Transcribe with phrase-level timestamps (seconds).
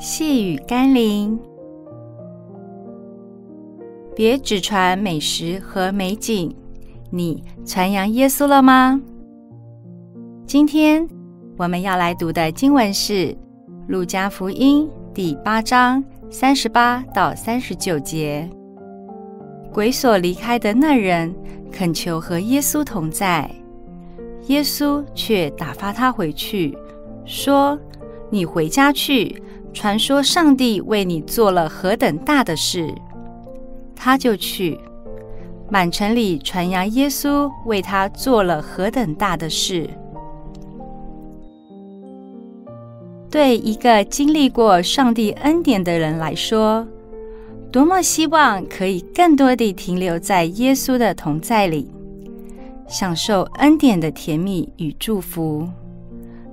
[0.00, 1.38] 细雨甘霖，
[4.16, 6.56] 别只传美食和美景，
[7.10, 8.98] 你传扬耶稣了吗？
[10.46, 11.06] 今天
[11.58, 13.12] 我们要来读的经文是
[13.88, 18.48] 《路加福音》第八章三十八到三十九节。
[19.70, 21.30] 鬼所离开的那人
[21.70, 23.50] 恳求和耶稣同在，
[24.46, 26.74] 耶稣却打发他回去，
[27.26, 27.78] 说
[28.32, 29.36] ：“你回家去。”
[29.72, 32.92] 传说上帝为你做了何等大的事，
[33.94, 34.78] 他就去
[35.70, 39.88] 满城里传扬耶稣为他做了何等大的事。
[43.30, 46.84] 对一个经历过上帝恩典的人来说，
[47.70, 51.88] 多么希望可以更多地停留在耶稣的同在里，
[52.88, 55.68] 享受恩典的甜蜜与祝福。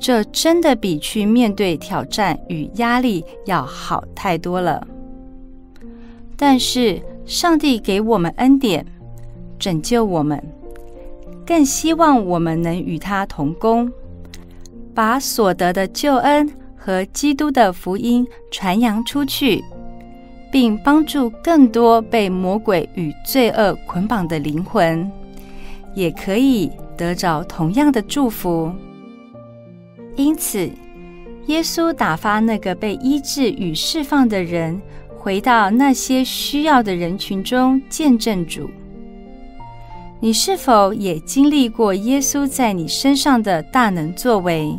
[0.00, 4.84] 这真的比去面对挑战与压力要好太多了。
[6.36, 8.84] 但是，上帝给我们恩典，
[9.58, 10.42] 拯救我们，
[11.46, 13.92] 更希望我们能与他同工，
[14.94, 19.62] 把所得的救恩和基督的福音传扬出去，
[20.50, 25.12] 并帮助更多被魔鬼与罪恶捆绑的灵魂，
[25.94, 28.72] 也可以得着同样的祝福。
[30.16, 30.70] 因此，
[31.46, 34.80] 耶稣打发那个被医治与释放的人，
[35.16, 38.68] 回到那些需要的人群中见证主。
[40.20, 44.78] 你是否也经历过耶稣在你身上的大能作为？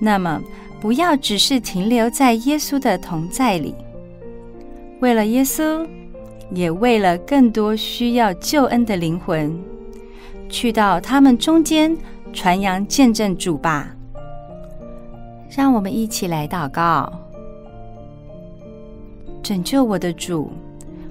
[0.00, 0.42] 那么，
[0.80, 3.74] 不要只是停留在耶稣的同在里，
[4.98, 5.86] 为了耶稣，
[6.52, 9.56] 也为了更多需要救恩的灵魂，
[10.48, 11.96] 去到他们中间。
[12.32, 13.94] 传扬见证主吧，
[15.54, 17.12] 让我们一起来祷告。
[19.42, 20.50] 拯救我的主，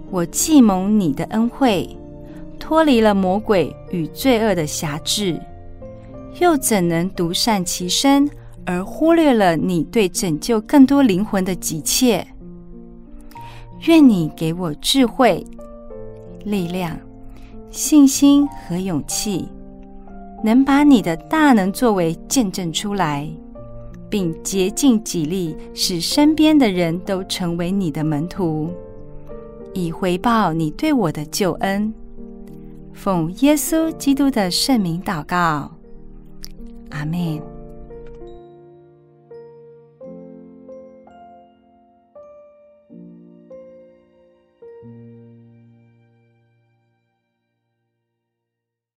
[0.10, 1.88] 我既蒙你的恩惠，
[2.58, 5.40] 脱离了魔鬼与罪恶的辖制，
[6.40, 8.30] 又怎能独善其身
[8.66, 12.26] 而忽略了你对拯救更多灵魂的急切？
[13.88, 15.46] 愿你给我智慧、
[16.46, 16.98] 力量、
[17.70, 19.48] 信心和勇气。
[20.44, 23.30] 能把你的大能作为见证出来，
[24.10, 28.70] 并竭尽己力，使身边的人都成为你的门徒，
[29.74, 31.94] 以回报你对我的救恩。
[32.94, 35.72] 奉耶稣基督的圣名祷告，
[36.90, 37.51] 阿门。